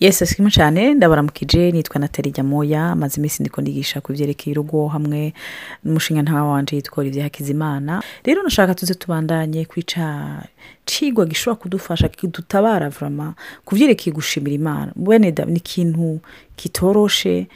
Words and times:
yesi 0.00 0.24
asigaye 0.24 0.50
cyane. 0.50 0.94
Ndabaramukije 0.94 1.72
nitwa 1.72 2.00
natali 2.00 2.32
Moya 2.42 2.94
maze 2.94 3.16
iminsi 3.20 3.42
ndiko 3.42 3.60
ndigisha 3.60 4.00
ku 4.00 4.12
byerekeye 4.12 4.52
urugo 4.52 4.88
hamwe 4.88 5.32
n'umushinga 5.84 6.22
ntawe 6.22 6.48
wanje 6.50 6.76
yitwa 6.76 7.00
Olivier 7.00 7.22
Hakizimana. 7.24 8.02
Rero 8.24 8.42
nashaka 8.42 8.74
tuze 8.74 8.94
tubandanye 8.94 9.64
kwica 9.64 10.42
cigwa 10.84 11.26
gishobora 11.26 11.60
kudufasha 11.62 12.08
kidutabara 12.08 12.88
vrama 12.88 13.34
ku 13.64 13.74
byerekeye 13.74 14.12
gushimira 14.14 14.54
imana. 14.54 14.92
Bene 14.96 15.32
ni 15.46 15.56
ikintu 15.56 16.20
kitoroshe 16.56 17.46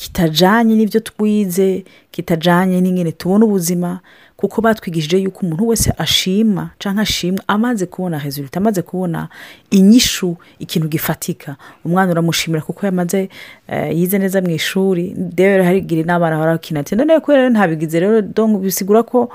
kitajanye 0.00 0.74
n'ibyo 0.76 1.00
twize 1.00 1.84
kitajanye 2.10 2.80
n'ingene 2.80 3.12
tubona 3.12 3.44
ubuzima 3.44 4.00
kuko 4.36 4.60
batwigishije 4.64 5.18
yuko 5.18 5.38
umuntu 5.44 5.68
wese 5.68 5.92
ashima 5.98 6.70
cyangwa 6.78 7.02
ashimwa 7.02 7.42
amaze 7.48 7.86
kubona 7.86 8.18
resulta 8.18 8.56
amaze 8.60 8.82
kubona 8.82 9.28
inyishu 9.70 10.36
ikintu 10.58 10.88
gifatika. 10.88 11.56
Umwana 11.84 12.12
uramushimira 12.12 12.62
kuko 12.64 12.86
yamaze 12.86 13.28
eh, 13.68 13.96
yize 13.98 14.18
neza 14.18 14.40
mu 14.40 14.50
ishuri 14.50 15.12
rero 15.36 15.64
harigira 15.64 16.02
n'abana 16.08 16.38
barakina 16.40 16.80
ati 16.80 16.96
none 16.96 17.20
kubera 17.20 17.50
ntabigize 17.52 18.00
rero 18.00 18.22
bisigura 18.58 19.02
ko 19.04 19.28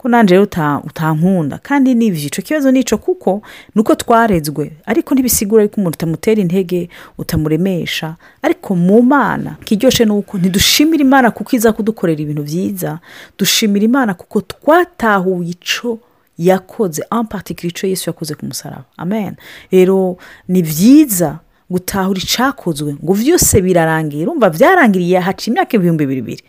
ko 0.00 0.08
nanjye 0.08 0.38
utankunda. 0.38 1.58
Kandi 1.60 1.92
n'ibyo 1.94 2.26
icyo 2.32 2.40
kibazo 2.42 2.70
ni 2.72 2.80
icyo 2.80 2.98
kuko 2.98 3.42
ni 3.74 3.80
uko 3.84 3.94
twarezwe. 3.94 4.72
Ariko 4.88 5.12
ntibisigura 5.14 5.62
yuko 5.62 5.76
umuntu 5.80 5.96
utamutera 5.96 6.40
intege 6.40 6.88
utamuremesha. 7.20 8.16
Ariko 8.42 8.72
mu 8.76 9.02
mana 9.02 9.56
kiryoshye 9.64 10.04
ni 10.04 10.12
uko 10.16 10.38
ntidushimira 10.38 11.02
imana 11.04 11.28
kuko 11.30 11.52
iza 11.56 11.72
kudukorera 11.76 12.16
ibintu 12.22 12.42
byiza 12.42 12.98
dushimira 13.38 13.84
imana 13.84 14.14
kuko 14.16 14.40
twatahuye 14.40 15.50
icyo 15.52 15.98
yakoze 16.38 17.02
particulier 17.28 17.70
icyo 17.76 17.88
yesu 17.88 18.08
yakoze 18.10 18.34
ku 18.34 18.46
musaraba. 18.48 18.84
Amen. 18.96 19.36
Rero 19.70 20.16
ni 20.48 20.62
byiza 20.64 21.38
gutahura 21.70 22.18
icyakozwe 22.18 22.94
ngo 23.04 23.12
byose 23.14 23.60
birarangiye 23.60 24.22
urumva 24.24 24.48
byarangiriye 24.50 25.18
haca 25.20 25.44
imyaka 25.52 25.76
ibihumbi 25.76 26.06
bibiri. 26.08 26.42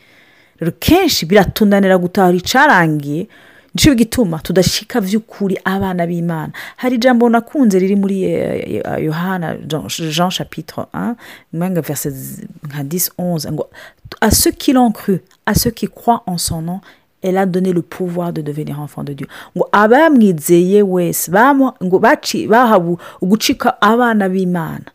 Rero 0.60 0.72
kenshi 0.80 1.26
biratunanira 1.28 1.98
gutahura 2.00 2.38
icyarangiye 2.40 3.28
ni 3.74 3.82
cyo 3.82 3.96
gituma 3.96 4.40
tudashika 4.40 5.02
by'ukuri 5.02 5.58
abana 5.64 6.08
b'imana. 6.08 6.54
Hari 6.78 6.96
ijambo 6.96 7.30
nakunze 7.30 7.80
riri 7.80 7.96
muri 7.96 8.24
eh, 8.24 8.82
eh, 8.86 9.04
yohana 9.04 9.56
Jean- 9.58 10.30
chapitre 10.32 10.84
1 10.94 11.16
mwenga 11.54 11.82
verset 11.82 12.14
nka 12.68 12.84
10 12.84 13.12
11 13.18 13.52
ngo 13.52 13.70
à 14.22 14.32
ceux 14.32 14.52
qui 14.52 14.74
l'ont 14.74 14.92
cru 14.92 15.22
à 15.46 15.54
ceux 15.54 15.72
qui 15.72 15.88
croient 15.88 16.24
en 16.28 16.38
son 16.38 16.62
nom 16.62 16.82
elle 17.24 17.38
a 17.38 17.46
donné 17.46 17.72
le 17.72 17.82
pouvoir 17.84 18.34
de 18.34 18.42
devenir 18.42 18.80
enfant 18.80 19.04
de 19.04 19.14
Dieu. 19.14 19.28
Ngo 19.56 19.70
abamwizeye 19.72 20.82
wese 20.82 21.30
bahawe 21.32 22.98
ugucika 23.22 23.78
abana 23.82 24.28
b'imana. 24.30 24.86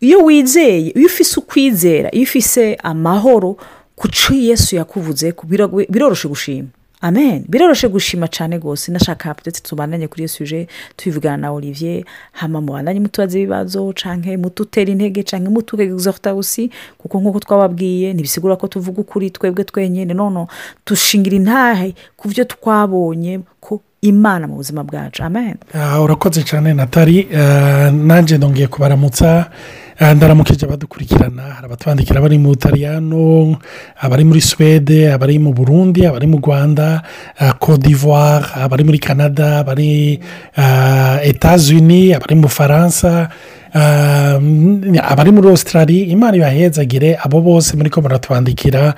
Iyo 0.00 0.18
wizeye 0.24 0.78
iyo 0.94 1.06
ufise 1.06 1.40
ukwizera 1.40 2.10
iyo 2.14 2.22
ufise 2.22 2.74
amahoro 2.82 3.56
ku 3.96 4.08
cyo 4.08 4.34
yesu 4.34 4.76
yakuvuze 4.76 5.34
biroroshe 5.88 6.28
gushima. 6.28 6.68
Amen. 7.00 7.44
Biroroshe 7.48 7.88
gushima 7.88 8.28
cyane 8.28 8.58
rwose. 8.58 8.92
Nashaka 8.92 9.34
ndetse 9.42 9.62
tubandanye 9.62 10.08
kuri 10.08 10.20
iyo 10.22 10.28
suje 10.28 10.68
tubivugana 10.96 11.36
na 11.36 11.52
olivier 11.52 12.04
hama 12.32 12.60
mubandanye 12.60 13.00
mutubaza 13.00 13.38
ibibazo 13.38 13.92
canke 13.92 14.36
mututera 14.36 14.90
intege 14.90 15.22
canke 15.22 15.48
mutugegiza 15.48 16.14
usi 16.36 16.70
kuko 16.98 17.20
nk'uko 17.20 17.38
twababwiye 17.40 18.12
ntibisigura 18.12 18.56
ko 18.56 18.66
tuvuga 18.66 19.00
ukuri 19.00 19.30
twebwe 19.30 19.64
twenyine 19.64 20.14
nono 20.14 20.48
dushingira 20.86 21.36
intahe 21.36 21.94
ku 22.16 22.28
byo 22.28 22.44
twabonye 22.44 23.40
ko 23.60 23.80
imana 24.02 24.46
mu 24.46 24.54
buzima 24.56 24.84
bwacu. 24.84 25.22
Amen. 25.24 25.56
Ah, 25.74 26.00
urakoze 26.02 26.42
cyane 26.42 26.74
natali 26.74 27.28
Ah, 27.34 27.90
nanjye 27.90 28.36
ndongeye 28.38 28.66
kubaramutsa. 28.66 29.50
Ndaramukije 29.98 30.66
abadukurikirana. 30.66 31.42
Hari 31.58 31.66
abatwandikira 31.66 32.20
bari 32.22 32.38
mu 32.38 32.54
butaliyano 32.54 33.58
abari 33.98 34.24
muri 34.24 34.40
suwede 34.40 35.10
abari 35.10 35.38
mu 35.42 35.50
burundi 35.52 36.06
abari 36.06 36.26
mu 36.30 36.38
rwanda 36.38 37.02
cote 37.58 37.82
d'ivoire 37.82 38.46
abari 38.54 38.84
muri 38.84 38.98
canada 39.02 39.58
abari 39.58 40.20
ah, 40.56 41.18
etats-unis 41.22 42.14
abari 42.14 42.34
mu 42.38 42.46
bufaransa 42.46 43.28
abari 43.74 45.30
muri 45.32 45.48
australia 45.48 46.06
imana 46.06 46.36
ibahezagire 46.36 47.18
abo 47.24 47.40
bose 47.40 47.76
muri 47.76 47.90
ko 47.90 48.00
muratwandikira 48.00 48.94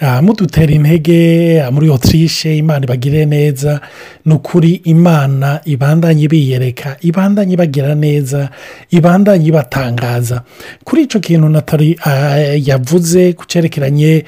ah, 0.00 0.22
mudutera 0.22 0.72
intege 0.72 1.60
ah, 1.62 1.70
muri 1.70 1.88
autriche 1.88 2.56
imana 2.56 2.84
ibagire 2.84 3.26
neza. 3.26 3.80
Ni 4.24 4.34
ukuri 4.34 4.80
imana 4.84 5.60
ibandanye 5.64 6.22
ibiyereka 6.24 6.96
ibandanye 7.00 7.54
ibagira 7.54 7.94
neza 7.94 8.48
ibandanye 8.90 9.46
ibatangaza. 9.48 10.42
Kuri 10.84 11.02
icyo 11.02 11.20
kintu 11.20 11.48
natali 11.48 11.96
ah, 12.04 12.38
yavuze 12.56 13.32
ku 13.32 13.44
cyerekeranye 13.46 14.24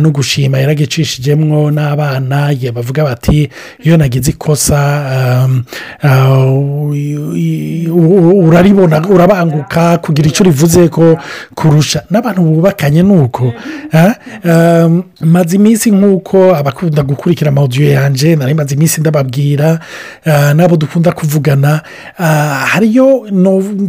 no 0.00 0.10
gushima 0.10 0.58
yaragicishijemwo 0.58 1.70
n'abana 1.70 2.52
bavuga 2.74 3.04
bati 3.04 3.48
iyo 3.84 3.96
nagize 3.96 4.30
ikosa 4.30 4.78
u- 7.88 8.37
uraribona 8.48 9.02
urabanguka 9.08 9.98
kugira 9.98 10.28
icyo 10.28 10.44
rivuze 10.44 10.88
ko 10.88 11.18
kurusha. 11.54 12.02
N'abantu 12.10 12.42
bubakanye 12.42 13.02
ni 13.02 13.12
uko 13.12 13.52
maze 15.20 15.56
iminsi 15.56 15.90
nk'uko 15.90 16.54
abakunda 16.56 17.02
gukurikira 17.02 17.50
amawudiyo 17.50 17.90
yanjye 17.90 18.36
nari 18.36 18.54
maze 18.54 18.74
iminsi 18.74 19.00
ndababwira 19.00 19.78
ah, 20.24 20.54
n'abo 20.54 20.76
dukunda 20.76 21.12
kuvugana 21.12 21.80
ah, 22.18 22.64
hariyo 22.72 23.26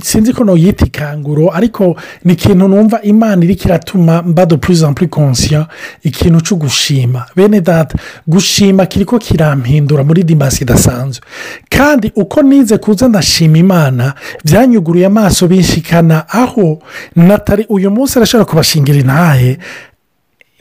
sinzi 0.02 0.34
ko 0.34 0.44
noyita 0.44 0.86
ikanguro 0.86 1.50
ariko 1.54 1.96
ni 2.26 2.34
ikintu 2.34 2.68
numva 2.68 3.02
imana 3.02 3.44
iri 3.46 3.56
kiratuma 3.56 4.22
mba 4.22 4.46
de 4.46 4.58
plus 4.58 4.82
en 4.84 4.94
plus 4.94 5.10
conscient 5.10 5.68
ikintu 6.04 6.42
cyo 6.42 6.56
gushima. 6.56 7.26
Bene 7.36 7.62
data 7.62 7.98
gushima 8.28 8.86
kiriko 8.86 9.20
kirampindura 9.20 10.04
muri 10.04 10.24
dimasi 10.24 10.64
idasanzwe. 10.64 11.26
Kandi 11.70 12.12
uko 12.16 12.42
nize 12.42 12.78
kuza 12.78 13.08
ndashima 13.08 13.58
imana 13.58 14.14
byanyuguruye 14.50 15.06
amaso 15.06 15.48
binshikana 15.48 16.26
aho 16.30 16.80
natali 17.16 17.66
uyu 17.70 17.92
munsi 17.92 18.18
arashobora 18.20 18.46
kubashingira 18.50 18.98
intahe 19.00 19.58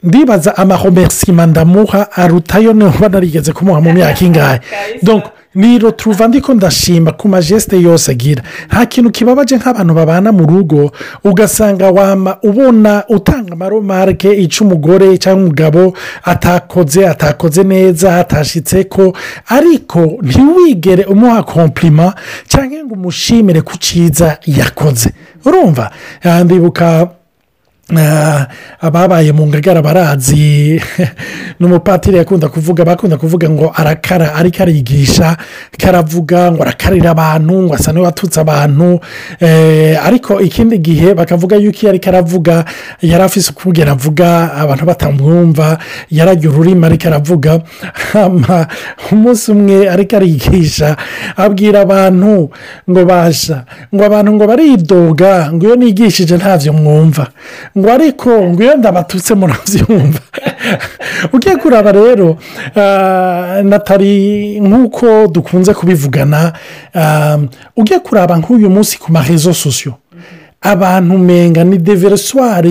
ndibaza 0.03 0.57
amahomersima 0.57 1.45
ndamuha 1.45 2.11
arutayo 2.11 2.73
niba 2.73 3.09
narigeze 3.09 3.51
kumuha 3.53 3.81
mu 3.81 3.93
myaka 3.93 4.25
ingahe. 4.25 4.59
Niro 5.55 5.91
turuva 5.91 6.27
ndiko 6.27 6.53
ndashima 6.53 7.11
ku 7.11 7.27
majesite 7.27 7.81
yose 7.81 8.11
agira. 8.11 8.43
Nta 8.67 8.85
kintu 8.85 9.11
kibabaje 9.11 9.57
nk'abantu 9.57 9.93
babana 9.93 10.31
mu 10.31 10.45
rugo 10.45 10.91
ugasanga 11.23 11.89
wama 11.91 12.37
ubona 12.43 13.03
utanga 13.09 13.53
amaromarike 13.53 14.33
icyo 14.33 14.65
umugore 14.65 15.17
cyangwa 15.17 15.43
umugabo 15.43 15.93
atakoze 16.23 17.07
atakoze 17.07 17.63
neza 17.63 18.15
atashitse 18.19 18.83
ko 18.83 19.13
ariko 19.47 19.99
ntiwigere 20.21 21.03
umuha 21.05 21.43
kompirima 21.43 22.13
cyangwa 22.47 22.83
ngo 22.85 22.93
umushimire 22.93 23.61
ku 23.61 23.77
cyiza 23.77 24.37
yakoze. 24.45 25.09
Urumva? 25.45 25.91
Ndibuka 26.43 27.07
ababaye 28.81 29.31
mu 29.31 29.47
ngagara 29.47 29.81
barazi 29.81 30.81
n'umupatiri 31.59 32.17
yakunda 32.17 32.47
kuvuga 32.49 32.85
bakunda 32.85 33.17
kuvuga 33.17 33.49
ngo 33.49 33.71
arakara 33.75 34.35
ariko 34.35 34.63
arigisha 34.63 35.37
karavuga 35.77 36.51
ngo 36.51 36.61
arakarira 36.61 37.11
abantu 37.11 37.53
ngo 37.63 37.73
asa 37.73 37.91
n'uwatutse 37.91 38.39
abantu. 38.39 38.99
Eh, 39.39 39.97
ariko 40.05 40.39
ikindi 40.41 40.77
gihe 40.77 41.13
bakavuga 41.13 41.55
yuko 41.55 41.79
iyo 41.81 41.89
ariko 41.89 42.09
aravuga 42.09 42.65
yari 43.01 43.23
afise 43.23 43.51
ukubwira 43.51 43.91
avuga 43.91 44.53
abantu 44.53 44.85
batamwumva 44.85 45.77
yarajya 46.11 46.49
ururimi 46.49 46.85
ariko 46.85 47.07
aravuga. 47.07 47.61
Umunsi 49.11 49.51
umwe 49.51 49.89
ariko 49.89 50.15
arigisha 50.15 50.97
abwira 51.37 51.81
abantu 51.81 52.49
ngo 52.89 53.01
basha 53.05 53.65
ngo 53.93 54.03
abantu 54.05 54.29
ngo 54.33 54.45
baridoga 54.47 55.51
ngo 55.53 55.65
iyo 55.65 55.75
nigishije 55.75 56.37
ntabyo 56.37 56.73
mwumva. 56.73 57.27
Ngo 57.79 57.91
ariko 57.91 58.29
ngo 58.43 58.63
iyo 58.63 58.75
ndabatutse 58.75 59.33
murabyumva 59.35 60.19
ugiye 61.33 61.55
kuraba 61.55 61.91
rero 61.91 62.37
ah, 62.75 63.61
natali 63.63 64.59
nk'uko 64.59 65.27
dukunze 65.27 65.73
kubivugana 65.73 66.53
ah, 66.95 67.37
ugiye 67.77 67.99
kuraba 67.99 68.37
nk'uyu 68.37 68.69
munsi 68.69 68.99
ku 68.99 69.11
marezo 69.11 69.53
sosiyo 69.53 69.93
abantu 70.61 71.15
umenga 71.15 71.63
ni 71.63 71.77
deveriswari 71.77 72.69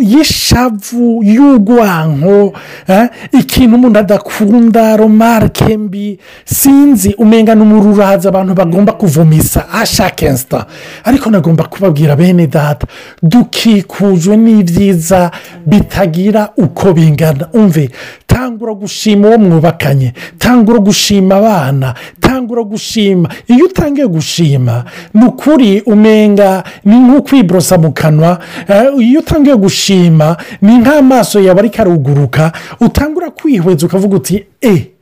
y'ishavu 0.00 1.22
y'urwanko 1.24 2.52
eh, 2.88 3.08
ikintu 3.32 3.76
umuntu 3.76 3.98
adakunda 3.98 4.96
romarike 4.96 5.76
mbi 5.78 6.18
sinzi 6.44 7.14
umenga 7.18 7.54
ni 7.54 7.62
umururaza 7.62 8.28
abantu 8.28 8.54
bagomba 8.54 8.92
kuvumisa. 8.92 9.64
Ashaka 9.72 10.26
insita 10.26 10.66
ariko 11.04 11.30
nagomba 11.30 11.64
kubabwira 11.64 12.16
bene 12.16 12.46
data 12.46 12.86
dukikujwe 13.22 14.36
n'ibyiza 14.36 15.30
bitagira 15.66 16.48
uko 16.56 16.92
bingana. 16.92 17.48
Umve 17.52 17.90
tangura 18.26 18.74
gushima 18.74 19.28
uwo 19.28 19.38
mwubakanye 19.38 20.12
tangura 20.38 20.78
gushima 20.78 21.34
abana 21.36 21.94
tangura 22.24 22.62
gushima. 22.62 23.28
Iyo 23.48 23.64
utangiye 23.64 24.06
gushima 24.06 24.84
ni 25.14 25.24
ukuri 25.24 25.80
umenga 25.86 26.64
ni 26.84 26.96
nk'ukwiborosa 26.96 27.78
mu 27.78 27.92
kanwa. 27.92 28.38
Eh, 28.68 28.84
iyo 28.98 29.20
utangiye 29.20 29.56
gushima 29.56 30.36
ni 30.62 30.78
nk'amaso 30.78 31.40
yawe 31.40 31.58
ariko 31.60 31.82
aruguruka 31.82 32.52
utangura 32.80 33.30
kwihweza 33.30 33.86
ukavuga 33.86 34.16
uti 34.16 34.44
e 34.62 34.93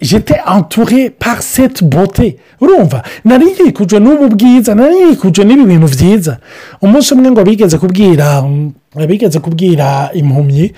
jete 0.00 0.34
entouré 0.46 1.10
par 1.10 1.42
cette 1.42 1.84
beauté? 1.84 2.36
Urumva 2.60 3.02
nari 3.24 3.46
yikujwe 3.66 4.00
n'ubu 4.00 4.28
bwiza 4.28 4.74
nari 4.74 4.94
yikujwe 5.10 5.44
n'ibi 5.44 5.64
bintu 5.64 5.86
byiza. 5.88 6.38
Umunsi 6.82 7.14
umwe 7.14 7.30
ngo 7.30 7.44
bigeze 7.44 7.78
kubwira 7.78 8.42
bigeze 9.08 9.38
kubwira 9.38 10.10
impumyi 10.14 10.72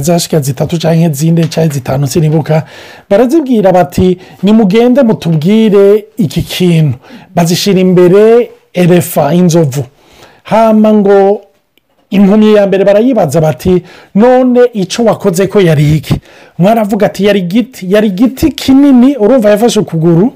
zashika 0.00 0.40
zitatu 0.40 0.78
cyangwa 0.78 1.10
zine 1.10 1.48
cyangwa 1.48 1.74
zitanu 1.74 2.06
sinibuka 2.06 2.62
barazibwira 3.10 3.72
bati 3.72 4.18
nimugende 4.42 5.02
mutubwire 5.02 6.04
iki 6.16 6.42
kintu. 6.42 6.98
Bazishyira 7.34 7.80
imbere 7.80 8.50
erefa 8.74 9.34
inzovu. 9.34 9.84
Hama 10.42 10.92
ngo 10.94 11.40
impumyi 12.10 12.54
ya 12.54 12.66
mbere 12.66 12.84
barayibaza 12.84 13.40
bati 13.40 13.82
none 14.14 14.60
icyo 14.72 15.04
wakoze 15.04 15.46
ko 15.46 15.60
yari 15.60 15.96
iki? 15.96 16.14
Mwaravuga 16.58 17.06
ati 17.06 17.24
yari 17.24 17.40
igiti 17.40 17.92
yari 17.92 18.06
igiti 18.08 18.52
kinini 18.52 19.16
urumva 19.16 19.50
yafashe 19.50 19.80
ukuguru 19.80 20.32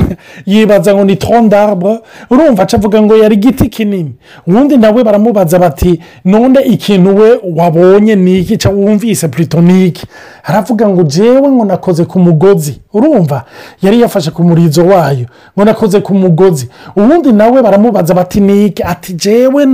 yibaza 0.46 0.94
ngo 0.94 1.04
ni 1.04 1.16
trondarbre 1.16 1.98
urumva 2.30 2.62
acavuga 2.62 3.02
ngo 3.02 3.16
yari 3.16 3.34
igiti 3.34 3.68
kinini. 3.68 4.12
Ubundi 4.46 4.76
nawe 4.76 5.04
baramubaza 5.04 5.58
bati 5.58 6.00
none 6.24 6.60
ikintu 6.60 7.16
we 7.16 7.40
wabonye 7.56 8.16
ni 8.16 8.38
iki 8.38 8.56
cyangwa 8.56 8.84
wumvise 8.84 9.28
purito 9.28 9.60
ni 9.60 9.86
iki 9.86 10.06
aravuga 10.44 10.88
ngo 10.88 11.02
jewe 11.02 11.48
ngo 11.48 11.64
nakoze 11.64 12.04
ku 12.04 12.18
mugozi. 12.18 12.80
Urumva 12.92 13.44
yari 13.82 14.00
yafashe 14.00 14.30
ku 14.30 14.44
murizo 14.44 14.86
wayo 14.86 15.26
ngo 15.56 15.64
nakoze 15.64 16.00
ku 16.00 16.14
mugozi. 16.14 16.68
Ubundi 16.96 17.32
nawe 17.32 17.62
baramubaza 17.62 18.14
bati 18.14 18.40
ni 18.40 18.66
iki? 18.66 18.82
Ati 18.82 19.12
jewe 19.12 19.66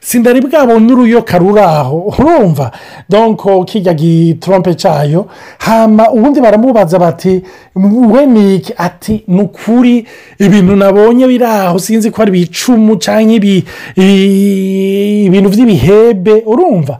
sindari 0.00 0.40
bwabonye 0.76 0.92
uruyoka 0.92 1.38
ruri 1.38 1.60
aho 1.60 1.96
urumva 2.18 2.70
donko 3.08 3.64
kijya 3.64 3.94
gitrompe 3.94 4.74
cyayo 4.74 5.26
hama 5.58 6.10
ubundi 6.12 6.40
baramubaza 6.40 6.98
bati 6.98 7.42
we 8.12 8.26
ni 8.26 8.54
iki 8.56 8.72
ati 8.76 9.24
ni 9.28 9.40
ukuri 9.42 10.06
ibintu 10.38 10.76
nabonye 10.76 11.26
biri 11.26 11.44
aho 11.44 11.78
sinzi 11.78 12.10
ko 12.10 12.22
ari 12.22 12.30
ibicumu 12.30 12.96
cyangwa 12.96 13.32
ibintu 13.96 15.48
by'ibihebe 15.50 16.42
urumva. 16.46 16.98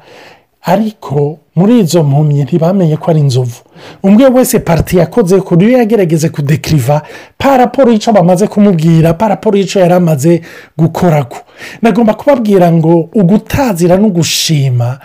Ariko 0.66 1.38
muri 1.56 1.78
izo 1.80 2.02
mpumyi 2.02 2.42
ntibamenye 2.44 2.96
ko 2.96 3.10
ari 3.10 3.20
inzovu. 3.20 3.60
Umwe 4.02 4.26
wese 4.26 4.58
pariti 4.58 4.96
yakoze 4.98 5.40
ku 5.40 5.56
niyo 5.56 5.78
yagerageze 5.78 6.28
kudekiriva 6.28 7.02
paraporo 7.38 7.92
y'icyo 7.92 8.12
bamaze 8.12 8.46
kumubwira 8.48 9.14
paraporo 9.14 9.56
y'icyo 9.58 9.80
yari 9.80 9.94
amaze 9.94 10.42
gukora 10.78 11.24
ko 11.24 11.38
nagomba 11.82 12.14
kubabwira 12.14 12.72
ngo 12.72 13.08
ugutazira 13.14 13.96
no 13.96 14.08
gushima 14.08 14.98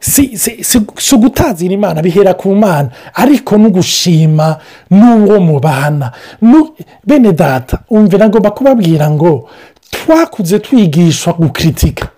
si 0.00 1.14
ugutazira 1.14 1.74
imana 1.74 2.02
bihera 2.02 2.34
ku 2.34 2.54
mana 2.54 2.90
ariko 3.14 3.56
no 3.58 3.70
gushima 3.70 4.58
n'uwo 4.90 5.40
mubana 5.40 6.12
bene 7.06 7.32
data 7.32 7.78
umve 7.90 8.18
nagomba 8.18 8.50
kubabwira 8.50 9.10
ngo 9.10 9.48
twakuze 9.90 10.58
twigishwa 10.58 11.32
gukiritika 11.32 12.08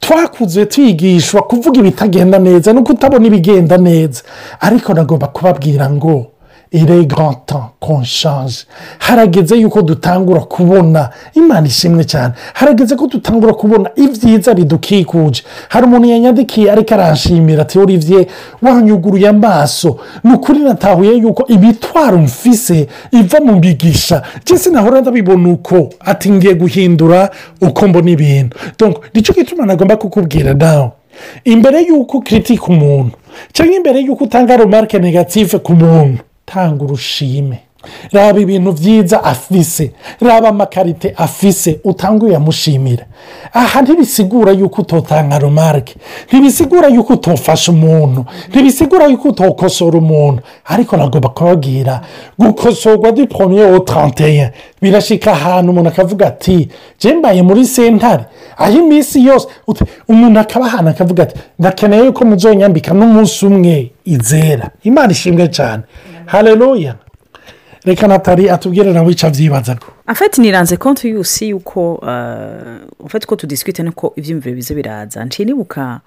twakuze 0.00 0.66
twigishwa 0.66 1.42
kuvuga 1.42 1.80
ibitagenda 1.80 2.38
neza 2.38 2.72
no 2.72 2.82
kutabona 2.82 3.26
ibigenda 3.26 3.76
neza. 3.78 4.22
Ariko 4.60 4.94
nagomba 4.94 5.26
kubabwira 5.26 5.90
ngo 5.90 6.26
ire 6.72 7.04
garanta 7.04 7.68
konshanje 7.80 8.64
harageze 8.98 9.56
yuko 9.56 9.82
dutangura 9.82 10.40
kubona. 10.40 11.10
Imana 11.34 11.66
ishimwe 11.66 12.04
cyane. 12.04 12.34
Harageze 12.54 12.96
ko 12.96 13.06
dutangura 13.06 13.52
kubona 13.54 13.90
ibyiza 13.96 14.54
bidukikuje. 14.54 15.42
Hari 15.68 15.86
umuntu 15.86 16.08
yanyandikiye 16.08 16.72
ariko 16.72 16.94
aranshimira 16.94 17.62
ati 17.62 17.78
uribye 17.78 18.26
wanyuguruye 18.62 19.28
amaso. 19.28 19.98
Ni 20.24 20.32
ukuri 20.34 20.58
natahuye 20.58 21.12
yuko 21.16 21.46
imitwaro 21.46 22.18
mfise 22.18 22.88
iva 23.12 23.40
mu 23.40 23.60
migisha 23.60 24.22
ndetse 24.46 24.70
nahora 24.70 25.00
ndabibona 25.00 25.48
uko. 25.48 25.88
Ati 26.00 26.30
ngiye 26.30 26.54
guhindura 26.54 27.30
uko 27.60 27.88
mbona 27.88 28.10
ibintu. 28.10 28.56
Nicyo 29.14 29.34
gituma 29.34 29.66
nagomba 29.66 29.96
kukubwira 29.96 30.54
nawe 30.54 30.90
imbere 31.44 31.82
y'uko 31.82 32.18
ukiritika 32.18 32.66
umuntu 32.66 33.16
cyangwa 33.52 33.76
imbere 33.76 34.00
y'uko 34.00 34.24
utanga 34.24 34.56
remarike 34.56 34.98
negative 34.98 35.58
ku 35.58 35.72
muntu 35.72 36.22
tanga 36.46 36.84
urushime 36.84 37.58
raba 38.12 38.40
ibintu 38.40 38.72
byiza 38.72 39.24
afise. 39.24 39.90
Raba 40.20 40.48
amakarite 40.48 41.14
afise 41.16 41.80
utanga 41.84 42.26
uyamushimira 42.26 43.04
aha 43.52 43.82
ntibisigura 43.82 44.52
yuko 44.52 44.82
utotanga 44.82 45.38
remarike 45.38 45.94
ntibisigura 46.28 46.88
yuko 46.88 47.12
utofasha 47.12 47.72
umuntu. 47.72 48.24
Ntibisigura 48.48 49.06
yuko 49.06 49.28
utokosora 49.28 49.98
umuntu. 49.98 50.42
Ariko 50.64 50.96
nagomba 50.96 51.28
kubabwira 51.28 52.00
gukosorwa 52.38 53.12
dupomye 53.12 53.62
wo 53.64 53.78
taranteye 53.78 54.52
birashyika 54.82 55.32
ahantu 55.32 55.70
umuntu 55.70 55.88
akavuga 55.88 56.26
ati 56.26 56.68
mbaye 57.18 57.42
muri 57.42 57.66
sentare 57.66 58.24
aho 58.56 58.78
iminsi 58.78 59.24
yose 59.26 59.46
umuntu 60.08 60.40
akaba 60.40 60.66
ahantu 60.66 60.90
akavuga 60.90 61.22
ati 61.22 61.34
ndakeneye 61.58 62.04
yuko 62.04 62.24
muzonyambika 62.24 62.94
n'umunsi 62.94 63.46
umwe. 63.46 63.90
Izera. 64.04 64.70
Imana 64.82 65.12
ishimwe 65.12 65.48
cyane 65.48 65.82
hareruya 66.26 66.94
reka 67.84 68.08
natali 68.08 68.50
atubwire 68.50 68.92
nawe 68.92 69.12
icyo 69.12 69.26
abyibazaga 69.28 69.86
afite 70.06 70.38
niranze 70.42 70.76
konti 70.76 71.08
yusi 71.08 71.48
yuko 71.48 71.94
ufite 72.98 73.26
ko 73.26 73.36
tudisikite 73.36 73.82
nuko 73.82 74.12
ibyiyumviro 74.16 74.56
biza 74.56 74.74
biraza. 74.74 75.24
Nciye 75.24 75.46
nibuka 75.46 76.00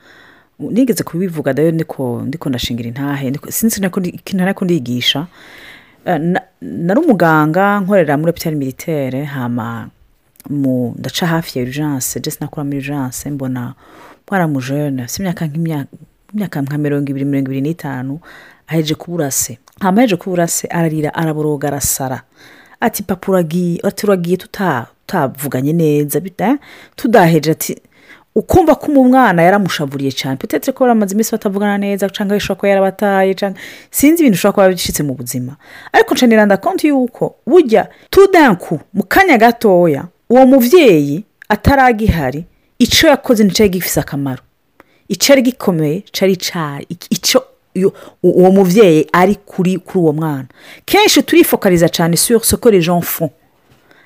nigeze 0.60 1.04
kubivuga 1.04 1.54
dayo 1.54 1.72
ndiko 1.72 2.50
ndashingira 2.50 2.88
intahe 2.88 3.34
sinzi 3.50 3.82
nako 3.82 4.66
ndigisha. 4.66 5.28
Nari 6.62 7.00
umuganga 7.00 7.80
nkorera 7.80 8.18
muri 8.18 8.30
opitari 8.30 8.56
militaire 8.56 9.24
hama 9.24 9.90
ndaca 10.96 11.26
hafi 11.28 11.60
ya 11.60 11.64
urujance 11.66 12.20
ndetse 12.20 12.38
nakora 12.42 12.64
muri 12.64 12.78
urujance 12.78 13.30
mbona 13.30 13.74
mwaramujene 14.30 15.08
si 15.08 15.22
imyaka 15.22 15.46
nk'imyaka 15.48 16.62
nka 16.62 16.78
mirongo 16.78 17.10
ibiri 17.10 17.26
mirongo 17.26 17.48
ibiri 17.52 17.62
n'itanu 17.62 18.20
aheje 18.68 18.96
kubura 18.96 19.32
se 19.32 19.58
hama 19.80 20.02
aheje 20.02 20.16
kubura 20.16 20.48
se 20.48 20.68
ararira 20.68 21.14
araboroga 21.14 21.68
arasara. 21.68 22.22
Ati 22.80 23.04
papa 23.04 23.32
uragiye 23.32 23.80
uragiye 24.04 24.38
tutavuganye 24.38 25.74
neza 25.74 26.22
tudaheje 26.96 27.52
ati 27.52 27.82
ukumva 28.36 28.76
ko 28.76 28.92
umwana 28.92 29.42
yaramushavuriye 29.44 30.12
cyane 30.12 30.36
petete 30.38 30.72
ko 30.72 30.84
baramaze 30.84 31.14
iminsi 31.16 31.32
batavugana 31.32 31.78
neza 31.78 32.10
cyangwa 32.10 32.36
bishobora 32.36 32.60
kuba 32.60 32.70
yarabataye 32.70 33.36
sinzi 33.92 34.22
ibintu 34.22 34.36
bishobora 34.36 34.54
kuba 34.54 34.70
bishyitse 34.76 35.04
mu 35.04 35.14
buzima. 35.16 35.56
Ariko 35.94 36.14
nshyanira 36.14 36.46
ndakonti 36.46 36.88
yuko 36.88 37.36
bujya 37.48 37.88
tudanku 38.10 38.80
mu 38.94 39.04
kanya 39.08 39.38
gatoya 39.38 40.04
uwo 40.30 40.46
mubyeyi 40.46 41.24
ataragihari 41.50 42.46
icyo 42.80 43.10
yakoze 43.10 43.44
nticyari 43.44 43.70
gifite 43.70 44.00
akamaro. 44.00 44.44
Icyari 45.08 45.42
gikomeye 45.42 46.04
cyari 46.12 46.36
cyari 46.38 46.86
icyo 47.10 47.44
uwo 48.24 48.52
mubyeyi 48.52 49.08
ari 49.14 49.36
kuri 49.36 49.78
kuri 49.78 50.00
uwo 50.00 50.14
mwana. 50.14 50.46
Kenshi 50.86 51.24
turifokariza 51.24 51.90
cyane 51.90 52.18
si 52.18 52.34
soko 52.42 52.70
rejo 52.70 53.02
fo 53.02 53.30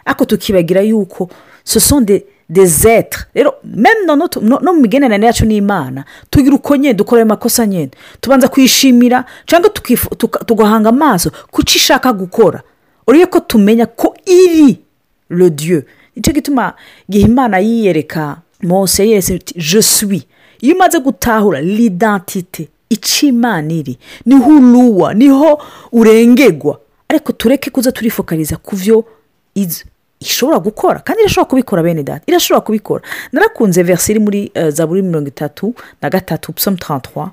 ariko 0.06 0.26
tukibagira 0.26 0.82
yuko 0.82 1.30
sosonde 1.64 2.26
dezetre 2.50 3.20
rero 3.34 3.54
no 4.62 4.74
mu 4.74 4.82
migenderanire 4.82 5.28
yacu 5.28 5.46
n'imana 5.46 6.06
tugira 6.30 6.56
uko 6.56 6.76
nyine 6.76 6.94
dukora 6.94 7.20
ayo 7.22 7.26
makosa 7.26 7.66
nyine 7.68 7.90
tubanza 8.22 8.48
kuyishimira 8.48 9.26
cyangwa 9.46 9.70
tugahanga 10.46 10.90
amaso 10.90 11.32
ku 11.52 11.64
cyo 11.64 11.76
ishaka 11.78 12.14
gukora. 12.14 12.62
Urebe 13.08 13.26
ko 13.26 13.40
tumenya 13.40 13.86
ko 13.86 14.16
iri 14.26 14.80
rodiyo 15.30 15.84
ni 16.16 16.22
cyo 16.22 16.34
gituma 16.34 16.74
igihe 17.10 17.26
imana 17.30 17.60
yiyereka 17.60 18.42
mose 18.64 19.04
yiyeretse 19.06 19.40
jesuwi 19.56 20.24
iyo 20.62 20.76
umaze 20.76 21.00
gutahura 21.00 21.62
lidantite 21.62 22.68
icyo 22.90 23.28
imana 23.30 23.74
iri. 23.74 23.98
Niho 24.26 24.50
uruwa 24.50 25.14
ni 25.14 25.28
ho 25.30 25.62
urengegwa. 25.92 26.80
Ariko 27.10 27.32
tureke 27.32 27.70
kuza 27.70 27.92
turifokariza 27.92 28.58
ku 28.58 28.76
byo 28.76 29.06
ishobora 30.20 30.60
gukora 30.60 31.00
kandi 31.00 31.22
irashobora 31.24 31.50
kubikora 31.50 31.84
bene 31.84 32.04
data. 32.04 32.24
Irashobora 32.28 32.62
kubikora. 32.62 33.04
Narakunze 33.32 33.84
verisi 33.84 34.12
iri 34.12 34.20
muri 34.20 34.52
za 34.70 34.88
buri 34.88 35.02
mirongo 35.02 35.28
itatu 35.28 35.74
na 36.02 36.10
gatatu 36.10 36.52
pusomu 36.54 36.78
tarantuwa 36.78 37.32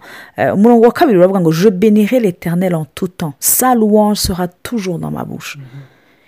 umurongo 0.55 0.87
wa 0.87 0.93
kabiri 0.93 1.19
uravuga 1.19 1.41
ngo 1.41 1.53
je 1.53 1.71
benire 1.71 2.21
l'eternel 2.21 2.75
en 2.75 2.87
tout 2.95 3.09
temps. 3.17 3.35
Sa 3.41 3.75
louange 3.75 4.19
sera 4.19 4.49
toujours 4.49 4.99
dans 4.99 5.11
ma 5.11 5.25
bouche. 5.25 5.59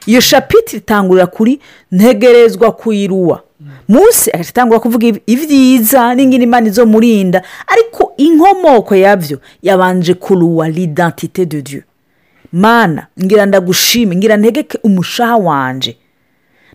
Iyo 0.07 0.21
shapitire 0.21 0.79
itangurira 0.79 1.27
kuri 1.27 1.61
ntegerezwa 1.93 2.73
kuyiruwa. 2.73 3.43
Munsi 3.89 4.31
agatangura 4.31 4.81
kuvuga 4.81 5.07
ibyiza 5.27 6.15
n'ingini 6.15 6.45
imana 6.45 6.67
izo 6.67 6.87
murinda 6.87 7.43
ariko 7.67 8.13
inkomoko 8.17 8.95
yabyo 8.95 9.41
yabanje 9.63 10.15
kuruwa 10.15 10.69
l'identite 10.69 11.47
de 11.47 11.63
dieu. 11.63 11.83
Mana 12.53 13.07
ngira 13.25 13.47
ndagushime 13.47 14.17
ngira 14.17 14.37
ntegeke 14.37 14.79
umushaha 14.83 15.37
wanje. 15.37 15.97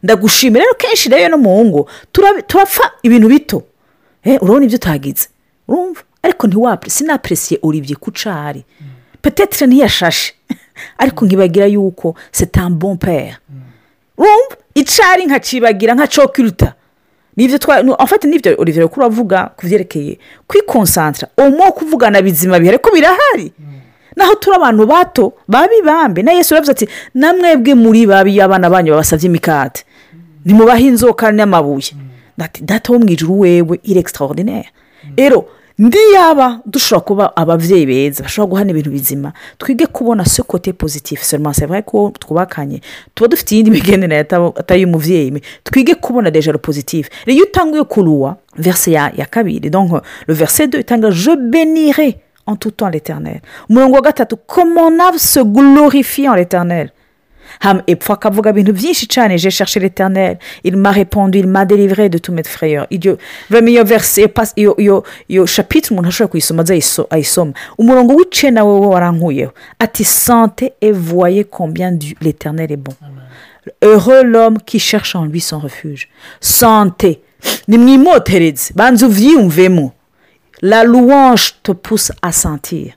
Ndagushime 0.04 0.60
rero 0.60 0.74
kenshi 0.74 1.10
rero 1.10 1.30
no 1.30 1.38
mu 1.38 1.66
ngo 1.66 1.90
turapfa 2.48 2.92
ibintu 3.04 3.28
bito. 3.28 3.64
Urabona 4.26 4.66
ibyo 4.66 4.76
utagize 4.76 5.28
urumva? 5.68 6.02
Ariko 6.24 6.48
ntiwapure 6.48 6.92
sinapresiye 6.92 7.60
uribye 7.64 7.96
ku 7.96 8.12
cari 8.12 8.64
petetire 9.22 9.68
ntiyashashe. 9.68 10.34
Ariko 10.98 11.26
nkibagira 11.26 11.66
yuko 11.66 12.16
bon 12.70 12.98
pere 12.98 13.38
urumva? 14.18 14.63
Icari 14.76 15.26
nkacibagira 15.26 15.94
nka 15.96 16.08
cokiruta. 16.08 16.74
Nibyo 17.38 17.58
twafata 17.58 18.28
n'ibyo 18.28 18.54
urugero 18.58 18.88
ko 18.90 19.00
uravuga 19.02 19.50
ku 19.58 19.66
byerekeye 19.66 20.18
kwikonsantara 20.48 21.28
uwo 21.38 21.72
kuvugana 21.72 22.22
bizima 22.22 22.60
bihari 22.60 22.78
ko 22.78 22.92
birahari. 22.94 23.52
Naho 24.16 24.36
turi 24.36 24.56
abantu 24.56 24.86
bato 24.86 25.34
babibambe 25.48 26.22
na 26.22 26.32
yesu 26.32 26.54
uravuze 26.54 26.72
ati 26.72 26.88
namwebwe 27.14 27.74
muri 27.74 28.06
babi 28.06 28.38
abana 28.42 28.70
banyu 28.70 28.92
babasabye 28.94 29.26
imikate. 29.26 29.82
Ntimubahe 30.46 30.86
inzoka 30.86 31.32
n'amabuye. 31.32 31.94
Data 32.62 32.94
wo 32.94 33.00
mu 33.00 33.10
ijuru 33.10 33.40
wewe 33.40 33.80
iri 33.84 34.00
extraordinaire. 34.00 34.70
Rero 35.18 35.46
ndiyaba 35.80 36.60
dushobora 36.66 37.06
kuba 37.06 37.36
ababyeyi 37.36 37.86
beza 37.86 38.24
bashobora 38.24 38.50
guhana 38.50 38.72
ibintu 38.72 38.90
bizima. 38.92 39.34
Twige 39.58 39.86
kubona 39.88 40.26
sokote 40.26 40.74
pozitifu 40.74 41.26
serivisi 41.26 41.66
ko 41.86 42.12
twubakanye 42.20 42.82
tuba 43.16 43.28
dufite 43.28 43.52
iyindi 43.56 43.72
migenderanire 43.72 44.20
atari 44.56 44.80
iy'umubyeyi 44.82 45.42
twige 45.64 45.96
kubona 45.96 46.32
dejaro 46.32 46.60
pozitifu 46.60 47.10
iyo 47.26 47.44
utanguye 47.44 47.84
kuruwa 47.84 48.38
verse 48.58 48.92
ya 48.92 49.26
kabiri 49.30 49.70
donko 49.70 50.02
verse 50.28 50.68
do 50.68 50.80
itanga 50.80 51.10
je 51.12 51.36
benire 51.36 52.20
en 52.46 52.56
tout 52.58 52.72
temps 52.76 52.90
l'éternel. 52.92 53.40
Umurongo 53.70 53.96
wa 53.96 54.02
gatatu 54.02 54.38
komonave 54.38 55.18
se 55.18 55.40
glorifie 55.44 56.28
en 56.30 56.36
l'éternel? 56.36 56.90
Epfo 57.88 58.14
akavuga 58.14 58.50
ibintu 58.50 58.74
byinshi 58.74 59.08
cyane 59.08 59.38
je 59.38 59.50
cherche 59.50 59.78
l'éternel. 59.80 60.38
Il 60.64 60.78
m'a 60.78 60.92
répondu 60.92 61.40
il 61.40 61.48
m'a 61.48 61.66
délivré 61.66 62.10
de 62.10 62.18
tous 62.18 62.32
mes 62.32 62.44
frayeurs. 62.44 62.88
Iyo 62.90 63.18
iyo 63.68 63.84
verse 63.86 64.22
iyo 64.56 64.76
iyo 64.78 65.04
iyo 65.30 65.46
shapitire 65.46 65.94
umuntu 65.94 66.10
ashobora 66.10 66.32
kuyisoma 66.32 66.64
ayisoma 67.10 67.54
umurongo 67.78 68.16
w'icena 68.16 68.64
wowe 68.64 68.88
warankuyeho 68.88 69.52
ati 69.80 70.04
sante 70.04 70.74
et 70.82 70.92
voyez 70.92 71.46
combien 71.46 71.98
l'éternel 72.22 72.72
est 72.72 72.78
bon. 72.78 72.94
Heureux 73.82 74.24
l'homme 74.24 74.58
qui 74.66 74.80
cherche 74.80 75.16
en 75.16 75.26
lui 75.26 75.40
son 75.42 75.60
refuge. 75.60 76.10
Sante 76.42 77.20
ni 77.68 77.78
mwimotereze 77.78 78.74
banza 78.76 79.08
uvyiyumvemo 79.08 79.92
la 80.62 80.84
louange 80.84 81.56
te 81.64 81.72
pousse 81.72 82.12
à 82.22 82.32
sentir. 82.32 82.94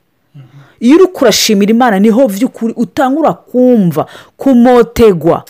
Iyo 0.79 0.95
uri 0.95 1.07
kurashimira 1.07 1.71
imana 1.71 1.99
ni 1.99 2.09
ho 2.09 2.27
by'ukuri 2.27 2.73
utangura 2.77 3.33
kumva 3.33 4.05
kumotegwa 4.37 5.43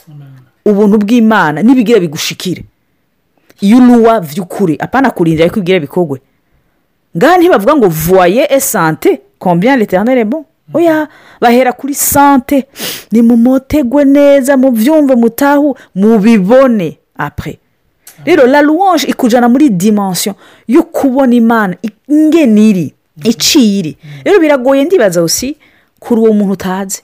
ubuntu 0.66 0.98
bw'imana 0.98 1.64
n'ibigira 1.64 2.00
bigushikire. 2.00 2.64
Iyo 3.62 3.78
uruwa 3.78 4.20
by'ukuri 4.22 4.76
apana 4.80 5.10
kurindira 5.10 5.46
ariko 5.46 5.60
ibigira 5.60 5.80
bikogwe. 5.80 6.22
Ngaha 7.18 7.38
ntibavuga 7.38 7.76
ngo 7.76 7.88
voye 7.90 8.44
esante 8.50 9.22
combien 9.40 9.78
l'éternel 9.80 10.26
bon? 10.26 10.44
Oya 10.74 11.08
bahera 11.42 11.72
kuri 11.72 11.94
sante 11.96 12.68
ni 13.12 13.22
mu 13.22 13.38
motegwe 13.38 14.06
neza 14.06 14.58
mu 14.58 14.72
byumve 14.72 15.16
mutahu 15.16 15.78
mubibone 15.96 16.98
apure 17.18 17.60
rero 18.26 18.46
la 18.48 18.62
louange 18.62 19.08
ikujyana 19.08 19.48
muri 19.50 19.70
dimansiyo 19.70 20.36
yo 20.68 20.84
kubona 20.84 21.34
imana 21.36 21.76
ingeni 22.10 22.70
iri 22.70 22.94
iciye 23.24 23.96
rero 24.26 24.40
biragoye 24.40 24.84
ndibaza 24.84 25.24
usi 25.24 25.58
kuri 26.00 26.22
uwo 26.22 26.34
muntu 26.34 26.54
utazi. 26.54 27.02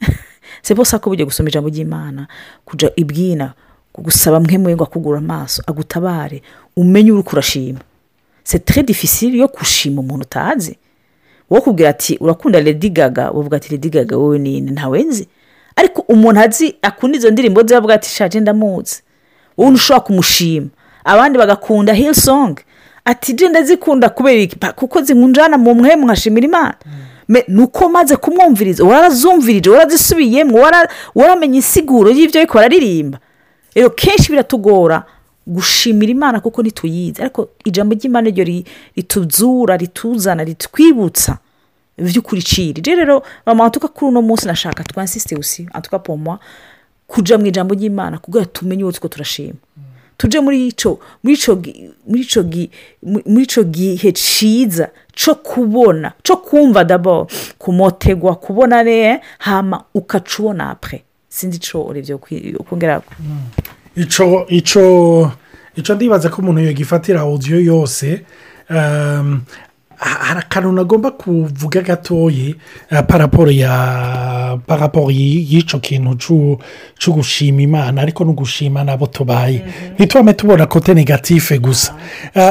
Se 0.62 0.74
ko 0.74 1.10
bujya 1.10 1.24
gusoma 1.24 1.48
ijambo 1.48 1.68
ry'imana 1.68 2.26
kujya 2.64 2.90
ibwina 2.96 3.52
gusaba 3.94 4.40
mwe 4.40 4.74
ngo 4.74 4.84
akugura 4.84 5.18
amaso 5.18 5.62
agutabare 5.66 6.42
umenye 6.76 7.12
uri 7.12 7.22
kurashima. 7.22 7.80
Se 8.44 8.58
tere 8.58 8.82
difficile 8.82 9.38
yo 9.38 9.48
gushima 9.48 10.00
umuntu 10.00 10.22
utazi. 10.22 10.76
Wowe 11.50 11.62
kubwira 11.62 11.90
ati 11.90 12.18
urakunda 12.20 12.60
ledi 12.60 12.90
gaga? 12.90 13.32
Uvuga 13.32 13.56
ati 13.56 13.70
ledi 13.70 13.90
gaga 13.90 14.16
wowe 14.16 14.38
ni 14.38 14.60
ntawe 14.60 15.02
nzi. 15.02 15.28
Ariko 15.76 16.02
umuntu 16.02 16.40
azi 16.40 16.74
akunda 16.82 17.18
izo 17.18 17.30
ndirimbo 17.30 17.62
ze 17.62 17.74
bavuga 17.74 17.94
ati 17.94 18.08
shaje 18.08 18.40
ndamuzi 18.40 19.02
wowe 19.56 19.72
ushobora 19.72 20.00
kumushima. 20.00 20.68
Abandi 21.04 21.38
bagakunda 21.38 21.92
hilisongi 21.92 22.62
ati 23.06 23.32
genda 23.32 23.62
zikunda 23.62 24.08
kubera 24.10 24.72
kuko 24.72 25.00
zimunjana 25.02 25.56
mu 25.58 25.74
mwe 25.74 25.96
mwashimira 25.96 26.44
imana. 26.46 26.74
Ni 27.48 27.60
uko 27.62 27.88
maze 27.88 28.16
kumwumviriza 28.16 28.84
warazumvirije 28.84 29.70
warazisubiyemo 29.70 30.58
waramenye 31.14 31.58
isiguro 31.58 32.10
y'ibyo 32.10 32.40
ariko 32.40 32.54
bararirimba 32.58 33.18
rero 33.74 33.90
kenshi 33.90 34.30
biratugora 34.30 35.04
gushimira 35.46 36.10
imana 36.12 36.40
kuko 36.40 36.62
ntituyizi. 36.62 37.22
Ariko 37.22 37.48
ijambo 37.64 37.94
ry'imana 37.94 38.30
ryo 38.30 38.44
rituzura 38.96 39.76
rituzana 39.76 40.44
ritwibutsa 40.44 41.38
by'ukuri 41.98 42.40
iciri 42.40 42.82
rero 42.82 43.22
bamatuka 43.46 43.88
kuri 43.88 44.08
uno 44.10 44.22
munsi 44.22 44.46
nashaka 44.46 44.84
twansisite 44.84 45.36
usi 45.36 45.68
atuka 45.72 45.98
pomwa 45.98 46.38
kujya 47.06 47.38
mu 47.38 47.46
ijambo 47.46 47.74
ry'imana 47.74 48.18
kugira 48.18 48.44
tumenye 48.44 48.82
uwo 48.84 48.92
turashima. 48.92 49.58
Tujye 50.16 50.40
muri 50.40 50.66
icyo 50.66 50.98
muri 51.24 52.22
icyo 53.44 53.62
gihe 53.64 54.12
cyiza 54.12 54.88
cyo 55.14 55.34
kubona 55.34 56.12
cyo 56.22 56.36
kumva 56.36 56.84
dabo 56.84 57.26
kumotegwa 57.58 58.34
kubona 58.34 58.82
ne 58.82 59.20
hama 59.38 59.84
ukaca 59.94 60.36
ubona 60.42 60.70
apure 60.70 61.02
sinzi 61.28 61.56
icyo 61.56 61.82
urebye 61.84 62.14
ukongera 62.58 63.02
icyo 64.48 65.32
icyo 65.76 65.94
ndibaza 65.94 66.28
ko 66.28 66.42
umuntu 66.42 66.60
yagifatira 66.64 67.20
audio 67.20 67.60
yose 67.60 68.24
hari 69.98 70.38
akantu 70.40 70.72
nagomba 70.72 71.10
kuvuga 71.10 71.80
gatoya 71.82 72.54
paraporo 73.08 73.50
ya 73.50 74.58
paraporo 74.66 75.10
y'icyo 75.10 75.78
kintu 75.78 76.58
cyo 76.98 77.12
gushima 77.12 77.62
imana 77.62 78.02
ariko 78.02 78.24
no 78.24 78.32
gushima 78.32 78.84
n'abo 78.84 79.06
tubaye. 79.06 79.62
Ntitubame 79.98 80.32
tubona 80.32 80.66
kote 80.66 80.94
negatife 80.94 81.58
gusa. 81.58 81.94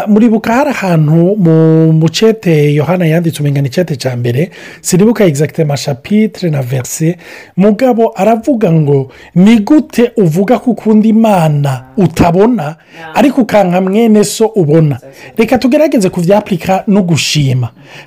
Muri 0.07 0.29
buka 0.29 0.53
hari 0.53 0.69
ahantu 0.69 1.35
mu 1.35 1.91
mucete 1.93 2.73
yohana 2.73 3.05
yanditse 3.05 3.39
umenya 3.41 3.61
icyete 3.65 3.95
cya 3.95 4.15
mbere 4.17 4.51
sinibuka 4.81 5.25
egizagite 5.25 5.63
mashapitire 5.65 6.49
na 6.49 6.61
verise 6.61 7.17
mugabo 7.57 8.11
aravuga 8.15 8.71
ngo 8.71 9.11
ni 9.35 9.59
gute 9.59 10.11
uvuga 10.17 10.59
ko 10.59 10.71
ukunda 10.71 11.07
imana 11.07 11.83
utabona 11.97 12.75
ariko 13.13 13.41
ukanka 13.41 13.81
mwene 13.81 14.23
so 14.23 14.45
ubona? 14.45 14.99
Reka 15.37 15.57
tugerageze 15.57 16.09
kubyapurika 16.09 16.83
no 16.87 17.01
gushima. 17.03 17.34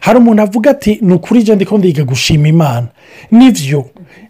Hari 0.01 0.19
umuntu 0.19 0.43
avuga 0.43 0.71
ati 0.71 0.99
ni 1.03 1.15
ukuri 1.15 1.41
igenda 1.41 1.65
ndiga 1.79 2.05
gushima 2.05 2.49
imana. 2.49 2.87
Nibyo 3.31 3.85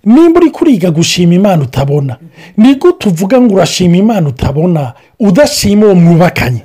nimba 0.05 0.41
uri 0.41 0.51
kuriga 0.51 0.91
gushima 0.91 1.35
imana 1.35 1.63
utabona. 1.63 2.17
Ni 2.57 2.75
gute 2.75 3.09
uvuga 3.09 3.41
ngo 3.41 3.55
urashima 3.55 3.97
imana 3.97 4.29
utabona? 4.29 4.93
Udashima 5.21 5.87
uwo 5.87 5.95
mwubakanye. 5.95 6.63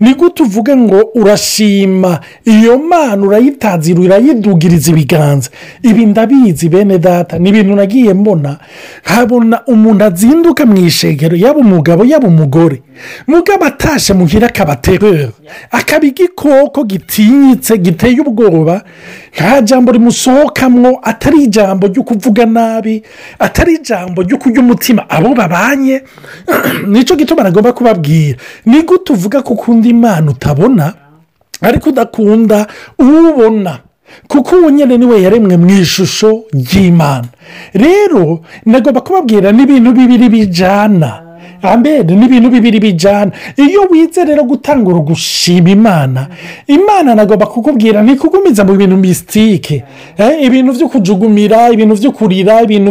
Ni 0.00 0.14
gute 0.14 0.42
uvuga 0.42 0.76
ngo 0.76 1.10
urashima. 1.14 2.20
Iyo 2.44 2.78
mana 2.78 3.26
urayitazira 3.26 4.00
urayidugiriza 4.00 4.90
ibiganza. 4.90 5.50
Ibi 5.82 6.06
ndabizi 6.06 6.68
bene 6.68 6.98
data 6.98 7.38
ni 7.38 7.48
ibintu 7.48 7.74
nagiye 7.76 8.14
mbona. 8.14 8.58
Nkabona 9.04 9.64
umuntu 9.66 10.04
azinduka 10.04 10.66
mu 10.66 10.76
ishegero 10.76 11.36
yaba 11.36 11.60
umugabo 11.60 12.04
yaba 12.04 12.28
umugore. 12.28 12.82
Mugabo 13.26 13.64
atashe 13.64 14.14
muhira 14.14 14.46
akaba 14.46 14.76
terera 14.76 15.30
akaba 15.70 16.06
igikoko 16.06 16.84
gitinyitse 16.84 17.78
giteye 17.78 18.20
ubwoba. 18.20 18.82
Nta 19.34 19.60
jambo 19.60 19.92
rimusohokamwo 19.92 20.98
atari 21.02 21.42
ijambo 21.42 21.86
ryo 21.86 22.02
kuvuga 22.02 22.46
nabi 22.46 23.02
atari 23.38 23.74
ijambo 23.74 24.22
ryo 24.22 24.38
kurya 24.38 24.60
umutima 24.60 25.10
abo 25.10 25.34
babanye. 25.34 26.02
Nicyo 26.86 27.16
gituma 27.16 27.42
nagomba 27.42 27.72
kubabwira. 27.72 28.38
Ni 28.66 28.82
gute 28.82 29.12
uvuga 29.12 29.42
ko 29.42 29.54
ukunda 29.88 30.08
imana 30.08 30.30
utabona 30.30 30.92
ariko 31.62 31.90
udakunda 31.90 32.66
uwubona. 32.98 33.78
Kuko 34.28 34.56
uwo 34.56 34.70
nyine 34.70 34.98
ni 34.98 35.06
we 35.06 35.22
yaremwe 35.22 35.56
mu 35.56 35.68
ishusho 35.70 36.44
ry'imana. 36.54 37.28
Rero 37.74 38.40
nagomba 38.66 39.00
kubabwira 39.00 39.52
n'ibintu 39.52 39.92
bibiri 39.92 40.28
bijyana 40.28 41.22
ambere 41.62 42.14
ni 42.16 42.24
ibintu 42.26 42.50
bibiri 42.50 42.80
bijyana 42.80 43.32
iyo 43.56 43.80
wize 43.90 44.24
rero 44.24 44.42
gutangura 44.44 44.98
gushima 44.98 45.70
imana 45.70 46.26
imana 46.66 47.14
nagomba 47.14 47.46
kukubwira 47.46 48.02
ntikugumiza 48.02 48.64
mu 48.64 48.74
bintu 48.76 48.96
misitike 48.96 49.84
ibintu 50.42 50.72
byo 50.72 50.88
kujugumira 50.88 51.70
ibintu 51.70 51.94
byo 51.96 52.10
kurira 52.12 52.62
ibintu 52.62 52.90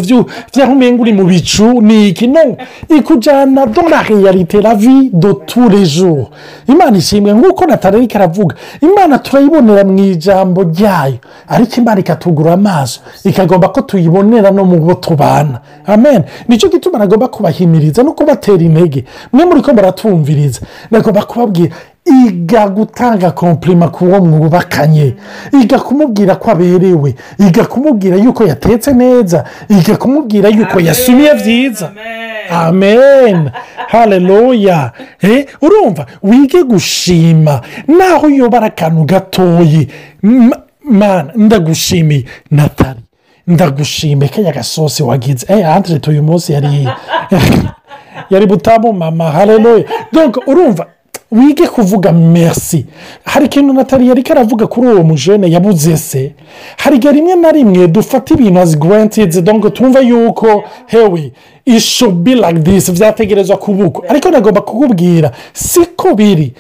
by'aho 0.54 0.72
umenga 0.72 1.02
uri 1.02 1.14
mu 1.14 1.24
bicu 1.26 1.82
ni 1.82 2.10
iki? 2.10 2.28
No. 2.28 2.58
Ikujyana 2.98 3.66
dora 3.66 4.04
reyalite 4.04 4.62
la 4.62 4.76
vi 4.76 5.10
do 5.14 5.34
turejo 5.34 6.28
imana 6.68 6.98
ishimwe 6.98 7.34
nk'uko 7.34 7.66
natararika 7.66 8.16
aravuga 8.20 8.56
imana 8.82 9.20
turayibonera 9.20 9.84
mu 9.84 9.98
ijambo 10.04 10.64
ryayo 10.64 11.18
ariko 11.48 11.76
imana 11.82 12.00
ikatugura 12.00 12.54
amaso 12.54 13.02
ikagomba 13.24 13.70
ko 13.70 13.82
tuyibonera 13.82 14.52
no 14.52 14.66
mu 14.66 14.78
bo 14.80 14.94
tubana. 14.94 15.60
Amen. 15.86 16.24
Nicyo 16.48 16.70
gituma 16.70 16.98
nagomba 17.00 17.28
kubahimiriza 17.28 18.04
no 18.04 18.12
kubatera 18.38 18.64
intege 18.64 19.04
mwe 19.34 19.46
muri 19.46 19.62
ko 19.62 19.74
muratumviriza? 19.74 20.62
Nagomba 20.92 21.22
kubabwira 21.24 21.76
iga 22.06 22.68
gutanga 22.68 23.32
kompirima 23.32 23.88
ku 23.90 24.06
wo 24.12 24.22
mwubakanye. 24.22 25.16
Iga 25.62 25.80
kumubwira 25.80 26.36
ko 26.36 26.52
aberewe. 26.52 27.16
Iga 27.40 27.66
kumubwira 27.66 28.18
yuko 28.18 28.44
yatetse 28.44 28.94
neza. 28.94 29.44
Iga 29.70 29.98
kumubwira 29.98 30.50
yuko 30.50 30.80
yasumiye 30.80 31.34
byiza 31.34 31.92
amen. 32.52 33.50
Hareruya 33.88 34.92
urumva 35.62 36.06
wige 36.24 36.64
gushima. 36.64 37.62
Naho 37.88 38.28
uyobora 38.28 38.66
akantu 38.68 39.04
gatoyi. 39.04 39.88
Mana 40.84 41.32
ndagushimiye 41.36 42.26
natali 42.52 43.00
ndagushimiye 43.48 44.30
kariya 44.30 44.54
gasosi 44.54 45.04
wagize. 45.04 45.46
Eee 45.50 45.64
antirete 45.66 46.10
uyu 46.10 46.24
munsi 46.24 46.54
yari 46.54 46.68
yari 48.30 48.46
butamu 48.46 48.94
mama 48.94 49.32
hareruya 49.32 49.84
urumva 50.48 50.86
wige 51.32 51.68
kuvuga 51.68 52.12
merisi 52.12 52.86
hari 53.24 53.46
ikintu 53.46 53.74
natali 53.74 54.08
yari 54.10 54.24
karavuga 54.24 54.68
kuri 54.68 54.88
uwo 54.88 55.04
mujene 55.04 55.52
yabuze 55.52 55.98
se. 55.98 56.34
Hari 56.78 56.98
rimwe 57.12 57.36
na 57.36 57.52
rimwe 57.52 57.88
dufata 57.88 58.34
ibintu 58.34 58.60
azi 58.60 58.78
guwentidi 58.78 59.42
dongo 59.42 59.70
twumva 59.70 60.00
yuko 60.00 60.64
hewe 60.86 61.32
like 62.36 62.60
this 62.60 62.92
byategerezwa 62.92 63.58
kubuko 63.58 64.04
ariko 64.10 64.30
nagomba 64.30 64.62
kukubwira 64.62 65.32
siko 65.54 66.16
biri. 66.16 66.54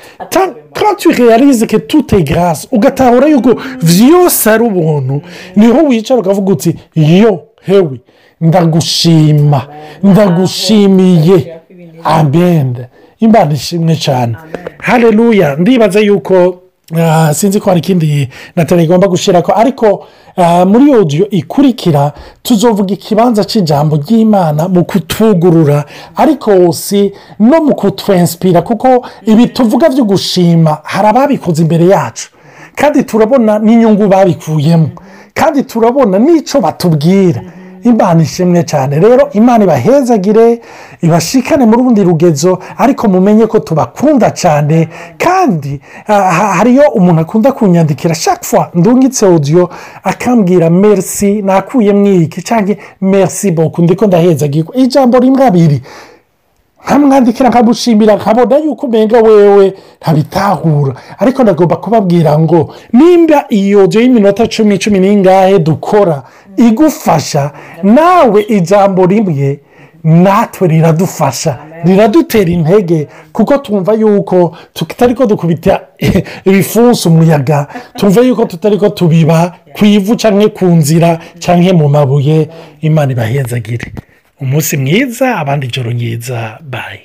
Ke 1.68 1.80
tute 1.80 2.22
garasi 2.24 2.68
ugatahura 2.72 3.28
yuko 3.28 3.56
byose 3.84 4.50
ari 4.50 4.64
ubuntu 4.64 5.22
ni 5.56 5.68
ho 5.68 5.88
wicara 5.88 6.20
ukavuga 6.20 6.52
uti 6.54 6.76
yo 6.96 7.40
hewe. 7.66 8.00
Ndagushima 8.42 9.62
ndagushimiye. 10.04 11.54
Abende 12.04 12.88
imana 13.20 13.54
ishimwe 13.54 13.96
cyane. 13.96 14.36
Hareruya 14.78 15.56
ndibaza 15.56 16.00
yuko 16.00 16.56
sinzi 17.34 17.60
ko 17.60 17.70
hari 17.70 17.80
ikindi 17.80 18.30
natali 18.56 18.84
igomba 18.84 19.08
gushyira 19.08 19.42
ko 19.42 19.52
ariko 19.56 20.06
muri 20.66 20.96
odiyo 20.96 21.30
ikurikira 21.30 22.12
tuzovuga 22.44 22.94
ikibanza 22.94 23.44
cy'ijambo 23.44 23.96
ry'imana 23.98 24.68
mu 24.70 24.86
kutwugurura. 24.86 25.84
Ariko 26.16 26.72
si 26.74 27.12
no 27.40 27.62
mu 27.66 27.76
kutwensipira 27.76 28.62
kuko 28.62 29.06
ibi 29.26 29.48
tuvuga 29.48 29.90
byo 29.90 30.04
gushima 30.06 30.78
hari 30.84 31.08
ababikoze 31.08 31.62
imbere 31.62 31.86
yacu. 31.88 32.30
Kandi 32.76 33.04
turabona 33.04 33.60
n'inyungu 33.60 34.08
babikuyemo. 34.08 34.90
Kandi 35.34 35.64
turabona 35.64 36.20
n'icyo 36.20 36.62
batubwira. 36.62 37.42
Imana 37.90 38.22
ishimwe 38.24 38.64
cyane. 38.64 39.00
Rero 39.00 39.30
imana 39.34 39.64
ibahezagire 39.64 40.62
ibashikane 41.02 41.66
mu 41.66 41.76
rundi 41.78 42.04
rugezo 42.04 42.60
ariko 42.78 43.08
mumenye 43.08 43.46
ko 43.48 43.60
tubakunda 43.60 44.32
cyane 44.32 44.88
kandi 45.18 45.80
hariyo 46.08 46.84
umuntu 46.96 47.22
akunda 47.22 47.52
kunyandikira. 47.52 48.16
Shakfa 48.16 48.70
ndungitse 48.74 49.26
odiyo 49.26 49.70
akambwira 50.04 50.70
merisi 50.70 51.42
nakuyemo 51.42 52.08
iki 52.08 52.42
cyangwa 52.42 52.76
merisi 53.02 53.52
boku 53.52 53.82
ndiko 53.82 54.08
ndahezagirwa. 54.08 54.76
Ijambo 54.76 55.20
rimwe 55.20 55.46
abiri. 55.48 55.82
Nkamwandikira 56.88 57.50
nkamushimira 57.50 58.16
nkabona 58.16 58.58
yuko 58.58 58.86
umenga 58.86 59.22
wewe 59.22 59.74
ntabitahura. 60.02 60.94
Ariko 61.20 61.44
ndagomba 61.44 61.76
kubabwira 61.76 62.40
ngo 62.40 62.74
nimba 62.94 63.46
iyo 63.50 63.84
odiyo 63.84 64.02
y'iminota 64.04 64.48
cumi 64.48 64.80
cumi 64.80 65.00
n'ingahe 65.00 65.60
dukora 65.60 66.24
igufasha 66.58 67.52
nawe 67.84 68.46
ijambo 68.48 69.06
rimwe 69.06 69.60
natwe 70.04 70.68
riradufasha. 70.68 71.58
Riradutera 71.86 72.50
intege 72.52 73.08
kuko 73.34 73.58
twumva 73.58 73.94
yuko 73.94 74.56
tutari 74.74 75.14
ko 75.16 75.26
dukubita 75.26 75.82
ibifunsi 76.50 77.08
umuyaga 77.08 77.68
twumva 77.98 78.22
yuko 78.22 78.46
tutari 78.46 78.78
ko 78.78 78.90
tubiba 78.90 79.54
ku 79.76 79.86
ivu 79.86 80.16
cyangwa 80.16 80.50
ku 80.50 80.66
nzira 80.66 81.20
cyangwa 81.40 81.74
mu 81.74 81.88
mabuye. 81.90 82.50
Imana 82.82 83.12
ibahezagire 83.12 83.92
umunsi 84.40 84.78
mwiza 84.78 85.38
abandi 85.38 85.66
ijoro 85.68 85.90
ryiza 85.92 86.60
bayi 86.64 87.00